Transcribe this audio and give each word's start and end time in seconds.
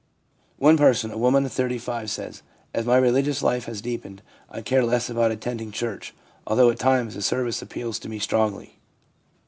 One 0.57 0.77
person, 0.77 1.11
a 1.11 1.17
woman 1.19 1.45
of 1.45 1.51
35, 1.53 2.09
says,' 2.09 2.41
As 2.73 2.87
my 2.87 2.97
religious 2.97 3.43
life 3.43 3.65
has 3.65 3.81
deepened, 3.83 4.23
I 4.49 4.63
care 4.63 4.83
less 4.83 5.11
about 5.11 5.29
attending 5.29 5.71
church, 5.71 6.15
although 6.47 6.71
at 6.71 6.79
times 6.79 7.13
the 7.13 7.21
service 7.21 7.61
appeals 7.61 7.99
to 7.99 8.09
me 8.09 8.17
strongly.' 8.17 8.79